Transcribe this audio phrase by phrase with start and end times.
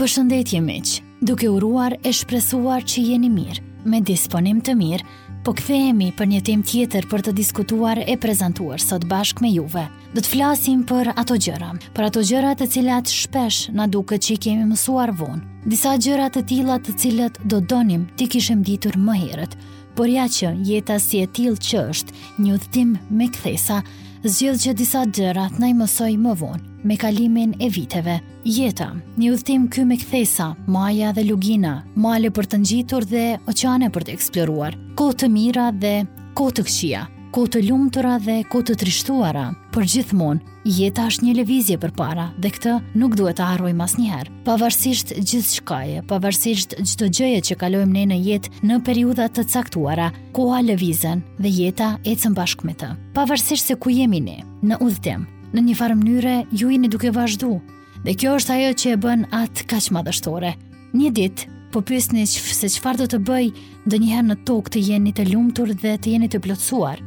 [0.00, 0.90] Për shëndetje miq,
[1.28, 3.58] duke uruar e shpresuar që jeni mirë,
[3.92, 5.04] me disponim të mirë,
[5.44, 9.82] po kthehemi për një temë tjetër për të diskutuar e prezantuar sot bashkë me juve.
[10.14, 14.38] Do të flasim për ato gjëra, për ato gjëra të cilat shpesh na duket që
[14.38, 15.44] i kemi mësuar vonë.
[15.68, 19.58] Disa gjëra të tilla të cilat do donim ti kishim ditur më herët,
[20.00, 23.82] por ja që jeta si e tillë që është, një udhtim me kthesa,
[24.24, 28.18] zgjidh që disa gjëra t'na na i mësoj më vonë me kalimin e viteve.
[28.44, 33.90] Jeta, një udhtim ky me kthesa, maja dhe lugina, male për të ngjitur dhe oqeane
[33.92, 35.98] për të eksploruar, kohë të mira dhe
[36.38, 37.02] kohë të këqija,
[37.36, 42.24] kohë të lumtura dhe kohë të trishtuara, por gjithmonë Jeta është një lëvizje për para
[42.36, 44.32] dhe këtë nuk duhet të harrojmë mas njëherë.
[44.44, 49.46] Pavarësisht gjithë shkaje, pavarësisht gjithë të gjëje që kalojmë ne në jetë në periudat të
[49.54, 52.92] caktuara, koha lëvizën dhe jeta e bashkë me të.
[53.16, 57.58] Pavarësisht se ku jemi ne, në udhtim, në një farë mënyre ju jeni duke vazhdu,
[58.04, 60.52] dhe kjo është ajo që e bën atë kaq madhështore.
[60.94, 63.46] Një ditë, po pyesni se çfarë do të bëj
[63.86, 67.02] ndonjëherë në tokë të jeni të lumtur dhe të jeni të plotësuar.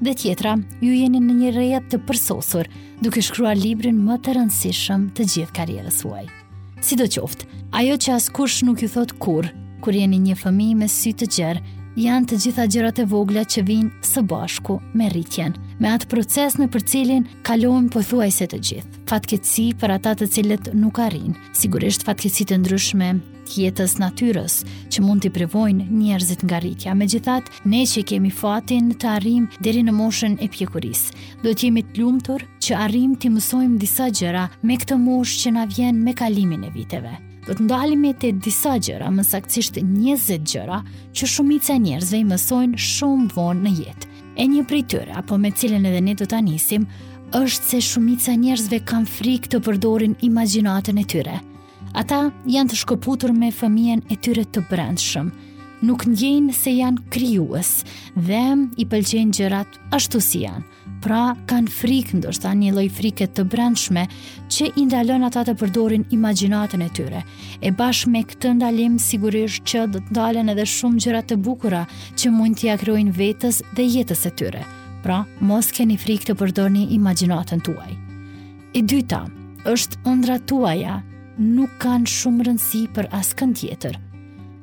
[0.00, 2.68] Dhe tjetra, ju jeni në një rrjet të përsosur,
[3.00, 6.26] duke shkruar librin më të rëndësishëm të gjithë karrierës suaj.
[6.84, 7.48] Sidoqoftë,
[7.80, 9.48] ajo që askush nuk ju thot kur,
[9.84, 11.64] kur jeni një fëmijë me sy të gjerë,
[11.96, 16.58] janë të gjitha gjërat e vogla që vijnë së bashku me rritjen, me atë proces
[16.60, 19.04] në për cilin kalojnë pothuajse të gjithë.
[19.08, 23.08] Fatkeci për ata të cilët nuk arrin, sigurisht fatkeci të ndryshme
[23.46, 24.56] të jetës natyrës
[24.92, 26.92] që mund t'i privojnë njerëzit nga rritja.
[26.98, 31.84] Megjithatë, ne që kemi fatin të arrim deri në moshën e pjekurisë, do të jemi
[31.92, 36.16] të lumtur që arrim të mësojmë disa gjëra me këtë moshë që na vjen me
[36.18, 37.14] kalimin e viteve
[37.46, 40.80] do të ndalemi te disa gjëra, më saktësisht 20 gjëra
[41.14, 44.08] që shumica e njerëzve i mësojnë shumë vonë në jetë.
[44.36, 46.86] E një prej tyre, apo me cilën edhe ne do ta nisim,
[47.38, 51.38] është se shumica e njerëzve kanë frikë të përdorin imagjinatën e tyre.
[51.96, 55.30] Ata janë të shkëputur me fëmijën e tyre të brendshëm,
[55.84, 57.70] nuk ndjejnë se janë krijues
[58.16, 58.42] dhe
[58.80, 60.64] i pëlqejnë gjërat ashtu si janë.
[61.04, 64.06] Pra, kanë frikë ndoshta një lloj frike të brendshme
[64.50, 67.20] që i ndalon ata të përdorin imagjinatën e tyre.
[67.60, 71.84] E bashkë me këtë ndalim sigurisht që do të ndalen edhe shumë gjëra të bukura
[72.16, 74.64] që mund t'ia krijojnë vetës dhe jetës së tyre.
[75.04, 77.92] Pra, mos keni frikë të përdorni imagjinatën tuaj.
[78.74, 79.20] E dyta
[79.68, 80.98] është ëndra tuaja
[81.38, 84.00] nuk kanë shumë rëndësi për askën tjetër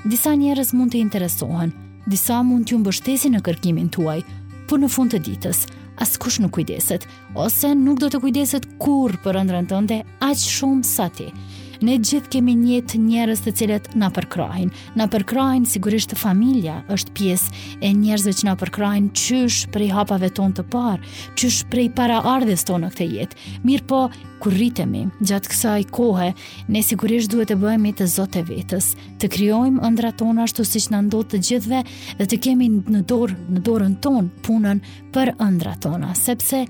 [0.04, 1.72] disa njerëz mund të interesohen,
[2.12, 4.20] disa mund t'ju mbështesin në kërkimin tuaj,
[4.68, 5.62] por në fund të ditës,
[6.04, 7.08] askush nuk kujdeset,
[7.40, 11.30] ose nuk do të kujdeset kur për ëndrën tënde aq shumë sa ti.
[11.32, 11.53] Të
[11.84, 14.82] ne gjithë kemi njët njërës të cilët në përkrajnë.
[15.00, 20.54] Në përkrajnë, sigurisht familja është pjesë e njërzve që në përkrajnë qysh prej hapave ton
[20.56, 23.42] të parë, qysh prej para ardhës tonë në këte jetë.
[23.68, 24.02] Mirë po,
[24.44, 26.30] kur rritemi, gjatë i kohë,
[26.72, 30.94] ne sigurisht duhet të bëhemi të zote vetës, të kryojmë ëndra tonë ashtu si që
[30.96, 31.84] në ndotë të gjithve
[32.20, 34.84] dhe të kemi në, dorë, në dorën tonë punën
[35.16, 36.64] për ëndra tona, sepse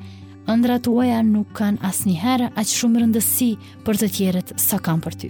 [0.51, 3.45] Andra tuaja nuk kanë asnjëherë aq shumë rëndësi
[3.87, 5.29] për të tjerët sa kanë për ty.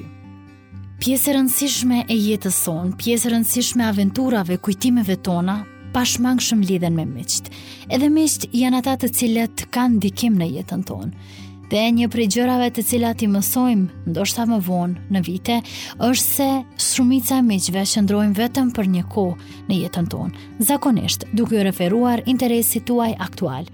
[1.03, 5.59] Pjesë e rëndësishme e jetës son, pjesë rëndësishme e aventurave, kujtimeve tona,
[5.93, 7.51] pa shmangshëm lidhen me miqt.
[7.93, 11.29] Edhe miqt janë ata të cilët kanë ndikim në jetën tonë.
[11.69, 15.59] Dhe një prej gjërave të cilat i mësojmë, ndoshta më vonë, në vite,
[16.05, 16.49] është se
[16.89, 20.47] shumica e miqve qëndrojnë vetëm për një kohë në jetën tonë.
[20.69, 23.69] Zakonisht duke referuar interesit tuaj aktual.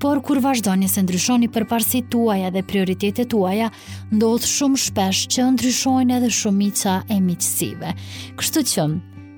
[0.00, 3.70] Por kur vazhdoni se ndryshoni përparësit tuaja dhe prioritetet tuaja,
[4.12, 7.92] ndodh shumë shpesh që ndryshojnë edhe shumica e miqësive.
[8.38, 8.86] Kështu që,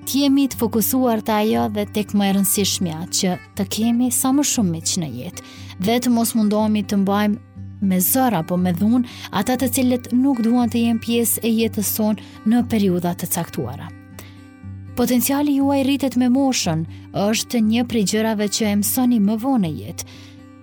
[0.07, 4.33] të jemi të fokusuar të ajo dhe tek më e rënsishmja që të kemi sa
[4.37, 5.43] më shumë miqë në jetë,
[5.87, 7.43] dhe të mos mundohemi të mbajmë
[7.89, 11.91] me zëra po me dhunë ata të cilët nuk duan të jenë pjesë e jetës
[11.99, 13.91] sonë në periudat të caktuara.
[14.97, 16.79] Potenciali juaj rritet me moshën,
[17.29, 20.07] është një prej gjërave që e mësoni më vonë në jetë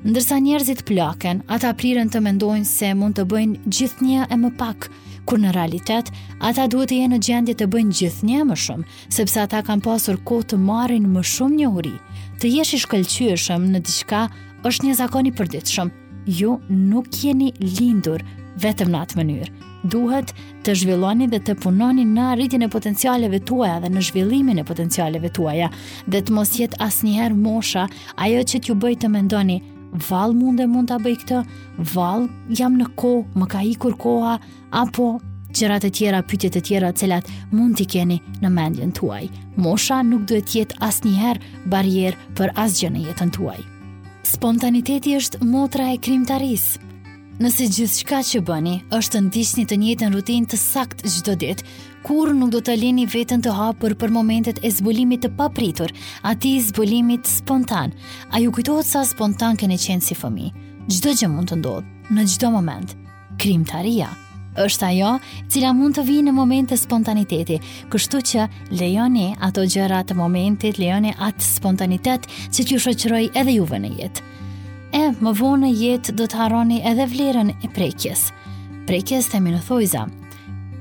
[0.05, 4.91] ndërsa njerëzit plaken, ata prirën të mendojnë se mund të bëjnë gjithnjë e më pak,
[5.25, 6.11] kur në realitet
[6.45, 8.85] ata duhet të jenë në gjendje të bëjnë gjithnjë më shumë,
[9.17, 11.95] sepse ata kanë pasur kohë të marrin më shumë njohuri.
[12.43, 14.27] Të jesh i shkëlqyeshëm në diçka
[14.69, 15.93] është një zakon i përditshëm.
[16.41, 18.21] Ju nuk jeni lindur
[18.61, 19.53] vetëm në atë mënyrë.
[19.93, 20.31] Duhet
[20.65, 25.29] të zhvilloni dhe të punoni në arritjen e potencialeve tuaja dhe në zhvillimin e potencialeve
[25.37, 25.71] tuaja,
[26.09, 27.87] dhe të mos jetë asnjëherë mosha
[28.25, 29.59] ajo që t'ju bëj të mendoni,
[30.11, 31.39] val mund e mund të bëj këtë,
[31.95, 32.27] val
[32.59, 34.37] jam në ko, më ka ikur koha,
[34.75, 35.07] apo
[35.55, 39.29] gjërat e tjera, pytjet e tjera, cilat mund t'i keni në mendjen tuaj.
[39.57, 43.61] Mosha nuk duhet jetë asnjëherë barjerë për asgjë në jetën tuaj.
[44.27, 46.73] Spontaniteti është motra e krimtaris.
[47.35, 51.03] Nëse gjithë shka që bëni, është të ndishtë një të njëtë në rutin të sakt
[51.27, 51.65] do ditë,
[52.05, 55.89] kur nuk do të lini vetën të hapër për momentet e zbulimit të papritur,
[56.23, 57.95] ati zbulimit spontan.
[58.31, 60.51] A ju kujtojtë sa spontan keni qenë si fëmi?
[60.91, 62.93] Gjdo gjë mund të ndodhë, në gjdo moment.
[63.41, 64.11] Krim të arija.
[64.61, 65.15] Êshtë ajo,
[65.51, 67.57] cila mund të vijë në moment të spontaniteti,
[67.91, 68.45] kështu që
[68.79, 74.27] lejoni ato gjëra të momentit, lejoni atë spontanitet që t'ju shëqëroj edhe juve në jetë.
[74.95, 78.29] E, më vonë në jetë do të harroni edhe vlerën e prekjes.
[78.87, 80.05] Prekjes të minë thojza,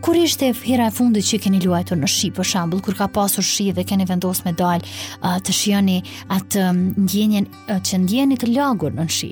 [0.03, 3.45] Kur ishte hera e fundit që keni luajtur në shi, për shembull, kur ka pasur
[3.47, 6.01] shi dhe keni vendosur me dal uh, të shijoni
[6.35, 6.65] atë
[7.05, 9.29] ndjenjen uh, që ndjeni të lagur në shi.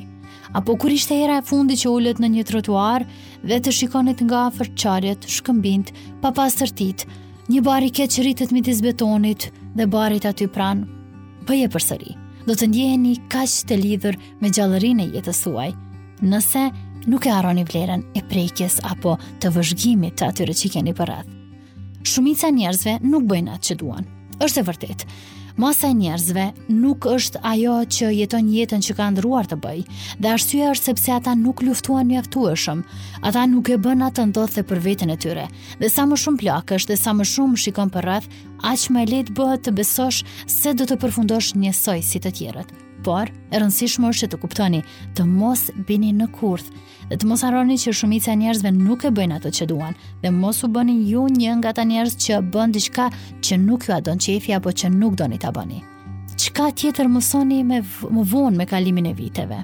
[0.56, 3.04] Apo kur ishte hera e fundit që ulët në një trotuar
[3.44, 5.92] dhe të shikonit nga afër çarjet, shkëmbint,
[6.24, 6.32] pa
[7.52, 10.86] një bari ke që rritet midis betonit dhe barit aty pran,
[11.44, 12.14] po je përsëri.
[12.48, 15.74] Do të ndjeheni kaq të lidhur me gjallërinë e jetës suaj.
[16.22, 16.64] Nëse
[17.07, 21.31] nuk e një vlerën e prekjes apo të vëzhgimit të atyre që keni për rreth.
[22.03, 24.06] Shumica njerëzve nuk bëjnë atë që duan.
[24.42, 25.06] Është e vërtetë.
[25.59, 29.81] Masa e njerëzve nuk është ajo që jeton jetën që ka ndruar të bëj,
[30.21, 32.81] dhe ashtuja është sepse ata nuk luftuan një aftueshëm,
[33.27, 35.45] ata nuk e bën atë ndodhë për vetën e tyre,
[35.81, 38.30] dhe sa më shumë plakësht dhe sa më shumë shikon për rrëth,
[38.71, 42.71] aq më letë bëhet të besosh se do të përfundosh njësoj si të tjerët
[43.06, 44.81] por e rëndësishmë është që të kuptoni
[45.18, 46.69] të mos bini në kurth
[47.09, 50.31] dhe të mos harroni që shumica e njerëzve nuk e bëjnë atë që duan dhe
[50.36, 53.07] mos u bëni ju një nga ata njerëz që bën diçka
[53.45, 55.81] që nuk ju adon çefi apo që nuk doni ta bëni.
[56.42, 59.62] Çka tjetër mësoni me më vonë me kalimin e viteve?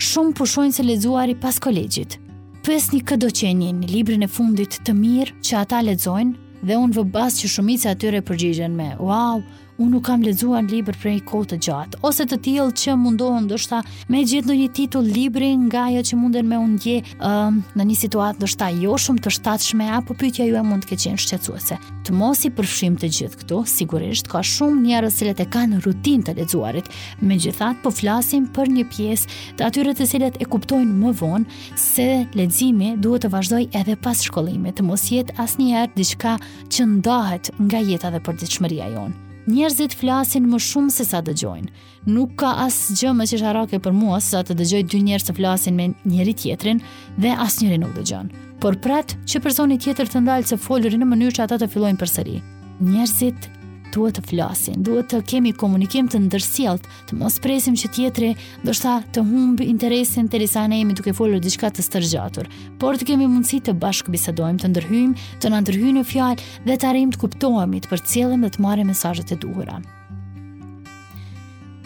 [0.00, 2.16] Shumë pushojnë se lexuari pas kolegjit.
[2.64, 6.32] Pyesni këdo që e librin e fundit të mirë që ata lexojnë
[6.66, 9.42] dhe unë vë që shumica atyre përgjigjen me wow,
[9.80, 13.46] unë nuk kam lexuar libër për një kohë të gjatë, ose të tillë që mundohem
[13.46, 13.78] ndoshta
[14.12, 18.42] me gjetë ndonjë titull libri nga ajo që munden me undje um, në një situatë
[18.42, 21.78] ndoshta jo shumë të shtatshme apo pyetja juaj mund të ketë qenë shqetësuese.
[22.10, 26.26] Të mos i përfshijmë të gjithë këto, sigurisht ka shumë njerëz që e kanë rutinë
[26.28, 26.90] të lexuarit.
[27.30, 32.08] Megjithatë, po flasim për një pjesë të atyre të cilët e kuptojnë më vonë se
[32.36, 36.36] leximi duhet të vazhdojë edhe pas shkollimit, të mos jetë asnjëherë diçka
[36.72, 41.70] që ndahet nga jeta dhe përditshmëria jonë njerëzit flasin më shumë se sa dëgjojnë.
[42.12, 45.26] Nuk ka asë gjë më që sharake për mua se sa të dëgjoj dy njerëz
[45.28, 46.82] të flasin me njeri tjetrin
[47.20, 48.30] dhe asë njeri nuk dëgjon.
[48.60, 52.00] Por pret që personi tjetër të ndalë se folëri në mënyrë që ata të fillojnë
[52.02, 52.36] për sëri.
[52.84, 53.48] Njerëzit
[53.94, 58.30] duhet të flasin, duhet të kemi komunikim të ndërsjellë, të mos presim që tjetri
[58.66, 62.50] do të të humb interesin te disa ne jemi duke folur diçka të stërgjatur,
[62.80, 66.90] por të kemi mundësi të bashkë të ndërhyjmë, të na ndërhyjnë në fjalë dhe të
[66.90, 69.80] arrijmë të kuptohemi, të përcjellim dhe të marrim mesazhet e duhura.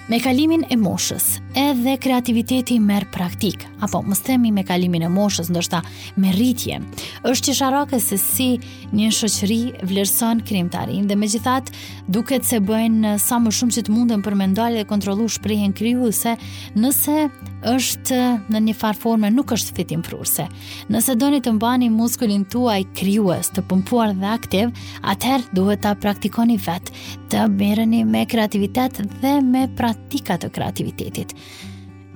[0.05, 5.49] Me kalimin e moshës, edhe kreativiteti merë praktik, apo më themi me kalimin e moshës,
[5.49, 5.81] ndoshta
[6.21, 6.77] me rritje,
[7.25, 8.51] është që sharake se si
[8.93, 9.59] një shoqëri
[9.89, 11.73] vlerëson krijimtarinë dhe me gjithat
[12.13, 16.37] duket se bëjnë sa më shumë që të mundën për mendoj dhe kontrolu shprejhen krijuese,
[16.37, 17.17] se nëse
[17.65, 18.17] është
[18.53, 20.45] në një farë formë nuk është fitim prurse.
[20.93, 24.73] Nëse doni të mbani muskullin tuaj kryuës të pëmpuar dhe aktiv,
[25.09, 26.95] atëherë duhet të praktikoni vetë,
[27.33, 31.33] të mërëni me kreativitet dhe me praktika të kreativitetit.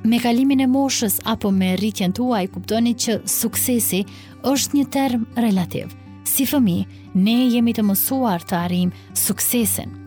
[0.06, 4.04] Me kalimin e moshës apo me rritjen tuaj, kuptoni që suksesi
[4.46, 5.90] është një term relativ.
[6.28, 6.78] Si fëmi,
[7.16, 9.16] ne jemi të mësuar të arim suksesin.
[9.24, 9.98] Suksesin.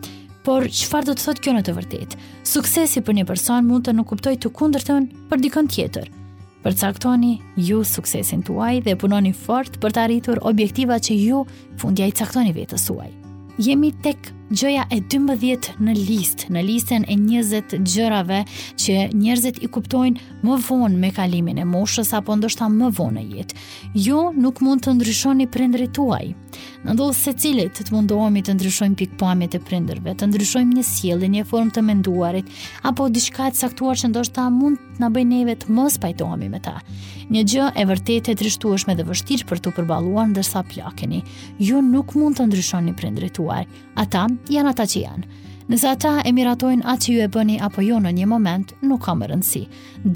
[0.42, 2.16] Por çfarë do të thotë kjo në të vërtetë?
[2.50, 6.08] Suksesi për një person mund të nuk kuptojë të kundërtën për dikën tjetër.
[6.66, 11.44] Përcaktoni ju suksesin tuaj dhe punoni fort për të arritur objektivat që ju
[11.78, 13.08] fundja i caktoni vetës tuaj.
[13.62, 18.42] Jemi tek gjëja e 12 në list, në listën e 20 gjërave
[18.82, 23.38] që njerëzit i kuptojnë më vonë me kalimin e moshës apo ndoshta më vonë në
[23.38, 23.60] jetë.
[24.06, 26.32] Jo, nuk mund të ndryshoni prindrit tuaj.
[26.84, 31.46] Në se cilit të mundohemi të ndryshojmë pikpamit e prindërve, të ndryshojmë një sjellje, një
[31.48, 32.48] form të menduarit,
[32.84, 36.76] apo diçka të saktuar që ndoshta mund na bëj neve të mos pajtohemi me ta.
[37.32, 41.22] Një gjë e vërtet e trishtueshme dhe vështirë për të përballuar ndërsa plakeni.
[41.62, 43.62] Ju nuk mund të ndryshoni prindrit tuaj.
[44.02, 45.28] Ata janë ata që janë.
[45.70, 49.04] Nëse ata e miratojnë atë që ju e bëni apo jo në një moment, nuk
[49.06, 49.62] ka më rëndësi.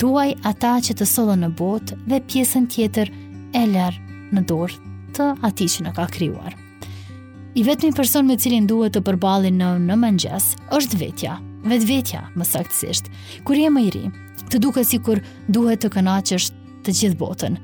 [0.00, 3.12] Duaj ata që të sëllën në botë dhe pjesën tjetër
[3.56, 4.80] e lërë në dorë
[5.16, 6.56] të ati që në ka kryuar.
[7.56, 12.24] I vetëmi person me cilin duhet të përbalin në, në mëngjes është vetja, vetë vetja
[12.36, 13.06] më saktësisht.
[13.46, 14.04] Kur je më i ri,
[14.50, 17.56] të duke si kur duhet të kënaqështë të gjithë botën,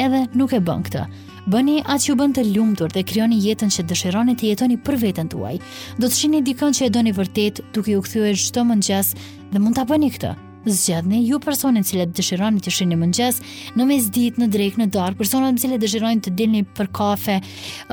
[0.00, 1.02] edhe nuk e bën këtë,
[1.50, 5.26] Bëni atë që bën të lumtur dhe krijoni jetën që dëshironi të jetoni për veten
[5.28, 5.58] tuaj.
[6.00, 9.10] Do të shihni dikën që e doni vërtet, duke u kthyer çdo mëngjes
[9.52, 10.30] dhe mund ta bëni këtë.
[10.64, 13.42] Zgjidhni ju personin që dëshironi të shihni mëngjes,
[13.76, 17.36] në mesditë, në drekë, në darkë, personat me cilët dëshironi të dilni për kafe,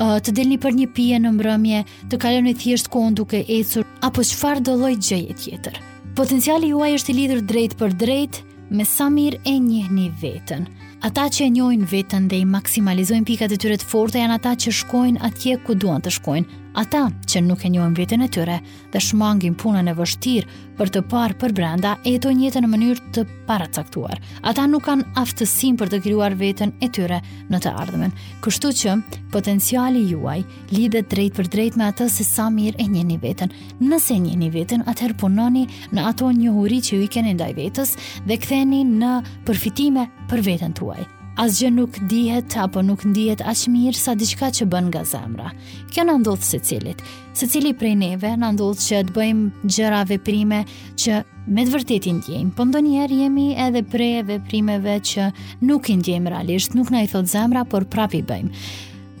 [0.00, 4.64] të dilni për një pije në mbrëmje, të kaloni thjesht kohën duke ecur apo çfarë
[4.70, 5.76] do lloj gjëje tjetër.
[6.16, 8.40] Potenciali juaj është i lidhur drejt për drejt
[8.72, 10.64] me sa mirë e njihni veten.
[11.02, 14.52] Ata që e njojnë vetën dhe i maksimalizojnë pikat e tyre të forta janë ata
[14.64, 18.58] që shkojnë atje ku duan të shkojnë, ata që nuk e njohin vetën e tyre
[18.92, 23.04] dhe shmangin punën e vështirë për të parë për brenda e jetojnë jetën në mënyrë
[23.14, 24.20] të paracaktuar.
[24.48, 27.18] Ata nuk kanë aftësinë për të krijuar veten e tyre
[27.52, 28.12] në të ardhmen.
[28.44, 28.96] Kështu që
[29.34, 30.38] potenciali juaj
[30.72, 33.52] lidhet drejt për drejt me atë se sa mirë e njeni veten.
[33.82, 37.96] Nëse njeni veten, atëherë punoni në ato njohuri që ju i keni ndaj vetës
[38.28, 39.16] dhe ktheheni në
[39.48, 41.04] përfitime për veten tuaj
[41.40, 45.48] asgjë nuk dihet apo nuk ndihet aq mirë sa diçka që bën nga zemra.
[45.92, 47.00] Kjo na ndodh secilit.
[47.36, 50.60] Secili prej neve na ndodh që të bëjmë gjëra veprime
[51.00, 51.22] që
[51.56, 55.30] me të vërtetë ndjejmë, po ndonjëherë jemi edhe prej veprimeve që
[55.64, 58.64] nuk i ndjejmë realisht, nuk na i thot zemra, por prapë i bëjmë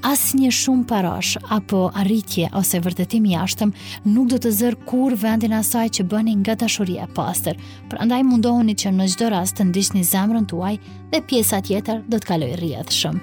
[0.06, 3.70] asnjë shumë parash apo arritje ose vërtetim jashtëm
[4.10, 7.56] nuk do të zër kur vendin asaj që bëni nga dashuria e pastër.
[7.92, 10.74] Prandaj mundohuni që në çdo rast të ndiqni zemrën tuaj
[11.12, 13.22] dhe pjesa tjetër do të kalojë rrjedhshëm.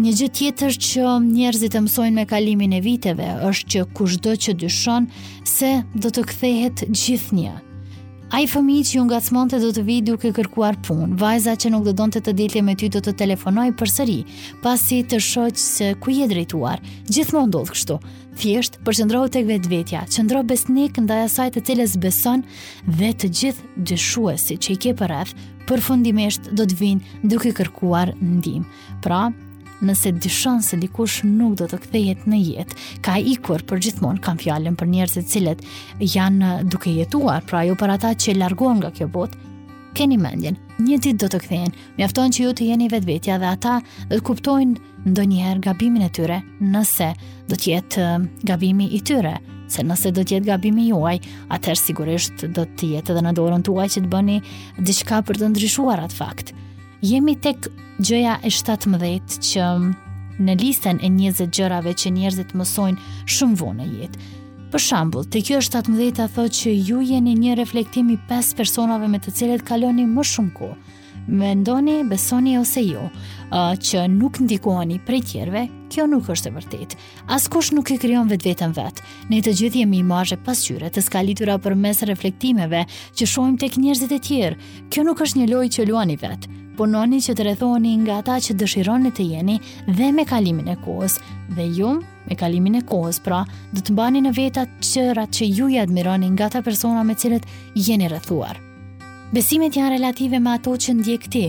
[0.00, 4.54] Një gjë tjetër që njerëzit e mësojnë me kalimin e viteve është që kushdo që
[4.62, 5.08] dyshon
[5.48, 7.56] se do të kthehet gjithnjë
[8.30, 11.70] A i fëmi që ju nga të do të vijë duke kërkuar punë, vajza që
[11.72, 14.20] nuk do donë të të ditje me ty do të telefonoj për sëri,
[14.62, 16.78] pasi të shoqë se ku je drejtuar,
[17.10, 17.96] gjithmonë më ndodhë kështu,
[18.38, 22.46] thjesht përqëndrohu tek vetvetja, qëndro besnik ndaj asaj të cilës beson
[23.00, 25.34] dhe të gjithë dëshuesi që i ke për rreth,
[25.66, 28.86] përfundimisht do të vinë duke kërkuar ndihmë.
[29.02, 29.24] Pra,
[29.84, 34.38] nëse dyshon se dikush nuk do të kthehet në jetë, ka ikur për gjithmonë kam
[34.40, 35.62] fjalën për njerëzit cilët
[36.14, 39.38] janë duke jetuar, pra jo për ata që larguan nga kjo botë,
[39.96, 43.48] keni mendjen, një dit do të kthehen, mjafton që ju të jeni vetvetja vetja dhe
[43.50, 47.08] ata dhe të kuptojnë ndonjëherë gabimin e tyre nëse
[47.50, 48.08] do të jetë
[48.52, 49.38] gabimi i tyre,
[49.70, 51.18] se nëse do të jetë gabimi juaj,
[51.56, 54.40] atëherë sigurisht do të jetë edhe në dorën tuaj që të bëni
[54.80, 56.54] diçka për të ndryshuar atë fakt
[57.02, 57.68] jemi tek
[58.04, 59.68] gjëja e 17 që
[60.40, 64.28] në listën e 20 gjërave që njerëzit mësojnë shumë vonë në jetë.
[64.70, 69.08] Për shambull, të kjo e 17 a thot që ju jeni një reflektimi 5 personave
[69.10, 70.70] me të cilet kaloni më shumë ko.
[71.26, 73.08] Mendoni, besoni ose jo,
[73.52, 76.98] që nuk ndikoni prej tjerve, kjo nuk është e vërtetë.
[77.34, 79.02] Askush nuk i krijon vetveten vet.
[79.30, 82.84] Ne të gjithë jemi imazhe pasqyre të skalitura përmes reflektimeve
[83.18, 84.58] që shohim tek njerëzit e tjerë.
[84.90, 86.48] Kjo nuk është një lojë që luani vet.
[86.78, 89.56] Punoni që të rrethoheni nga ata që dëshironi të jeni
[89.90, 91.18] dhe me kalimin e kohës
[91.56, 91.96] dhe ju
[92.30, 93.42] me kalimin e kohës, pra,
[93.74, 97.44] do të mbani në vetat çërat që ju i admironi nga ata persona me cilët
[97.74, 98.60] jeni rrethuar.
[99.34, 101.44] Besimet janë relative me ato që ndjek ti,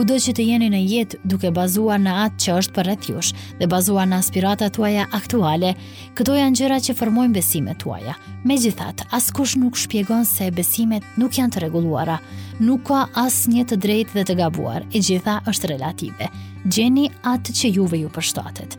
[0.00, 3.08] ku do që të jeni në jetë duke bazuar në atë që është për rreth
[3.10, 5.74] jush dhe bazuar në aspirata tuaja aktuale,
[6.16, 8.14] këto janë gjëra që formojnë besimet tuaja.
[8.48, 12.16] Megjithat, askush nuk shpjegon se besimet nuk janë të rregulluara.
[12.64, 16.30] Nuk ka asnjë të drejtë dhe të gabuar, e gjitha është relative.
[16.64, 18.78] Gjeni atë që juve ju përshtatet.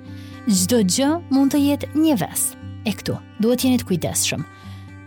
[0.49, 2.47] Çdo gjë mund të jetë një ves.
[2.89, 4.41] E këtu, duhet jeni të kujdesshëm.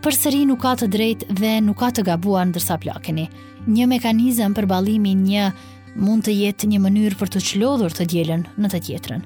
[0.05, 3.25] Për sëri nuk ka të drejtë dhe nuk ka të gabuar ndërsa plakeni.
[3.67, 5.49] Një mekanizëm për një
[5.95, 9.21] mund të jetë një mënyrë për të qlodhur të djelen në të tjetrën.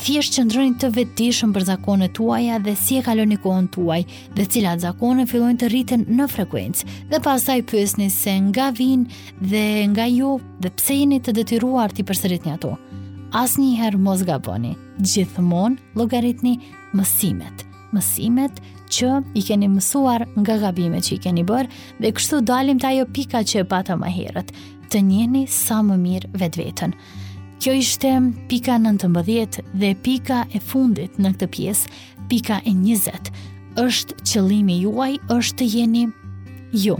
[0.00, 4.02] Thjesht që të vetishëm për zakone tuaja dhe si e kaloni kohën tuaj
[4.36, 9.64] dhe cilat zakone fillojnë të rriten në frekuencë dhe pasaj pësni se nga vinë dhe
[9.92, 12.76] nga ju dhe pse jeni të detyruar të i përsërit një ato.
[13.32, 16.56] As njëherë mos gaboni, gjithmonë logaritni
[16.96, 22.78] mësimet, mësimet që i keni mësuar nga gabimet që i keni bërë dhe kështu dalim
[22.80, 24.50] të ajo pika që e pata ma herët,
[24.90, 26.94] të njeni sa më mirë vetë vetën.
[27.60, 28.10] Kjo ishte
[28.50, 31.90] pika 19 dhe pika e fundit në këtë pjesë,
[32.30, 33.30] pika e 20.
[33.80, 36.06] është qëlimi juaj, është të jeni
[36.84, 36.96] ju.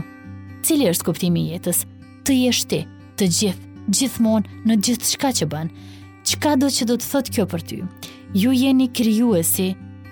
[0.63, 1.83] Cili është kuptimi jetës?
[2.27, 2.81] Të jesh ti,
[3.17, 5.89] të gjithë, gjithmonë, në gjithë shka që bënë.
[6.29, 7.81] Qka do që do të thotë kjo për ty?
[8.37, 9.71] Ju jeni kryuesi,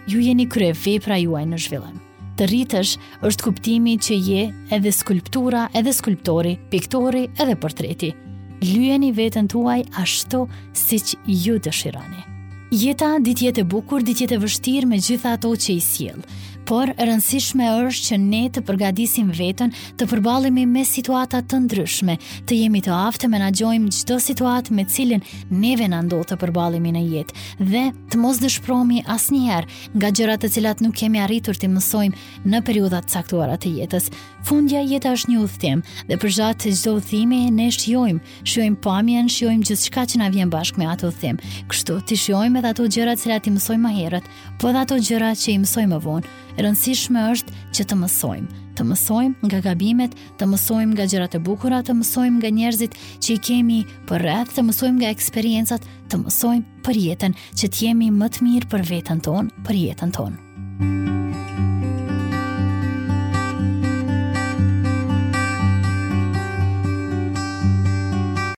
[0.10, 2.09] ju jeni kryve pra juaj në zhvillemë
[2.40, 2.94] të rritësh
[3.28, 4.44] është kuptimi që je
[4.78, 8.14] edhe skulptura, edhe skulptori, piktori, edhe portreti.
[8.64, 12.24] Lyeni vetën tuaj ashtu si që ju dëshirani.
[12.80, 16.36] Jeta ditë jetë e bukur, ditë jetë e vështirë me gjitha ato që i sjellë
[16.70, 22.14] por rëndësishme është që ne të përgatisim veten të përballemi me situata të ndryshme,
[22.48, 25.24] të jemi të aftë të menaxhojmë çdo situatë me cilën
[25.64, 27.84] neve na ndodhet të përballemi në jetë dhe
[28.14, 33.10] të mos dëshpërohemi asnjëherë nga gjërat të cilat nuk kemi arritur të mësojmë në periudhat
[33.10, 34.12] e caktuara të jetës.
[34.48, 39.28] Fundja jeta është një udhtim dhe për gjatë të gjdo udhtimi ne shjojmë, shjojmë pamjen,
[39.32, 41.40] shjojmë gjithë shka që na vjen bashkë me ato udhtim.
[41.72, 44.32] Kështu, të shjojmë edhe ato gjërat që la ti mësojmë më herët,
[44.62, 48.66] po edhe ato gjërat që i mësojmë më vonë, e rëndësishme është që të mësojmë
[48.80, 53.34] të mësojmë nga gabimet, të mësojmë nga gjërat e bukura, të mësojmë nga njerëzit që
[53.34, 58.08] i kemi për rreth, të mësojmë nga eksperiencat, të mësojmë për jetën, që të jemi
[58.22, 61.18] më të mirë për veten tonë, për jetën tonë.